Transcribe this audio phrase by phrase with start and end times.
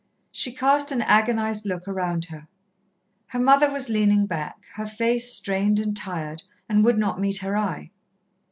[0.31, 2.47] She cast an agonized look around her.
[3.27, 7.55] Her mother was leaning back, her face strained and tired, and would not meet her
[7.55, 7.91] eye.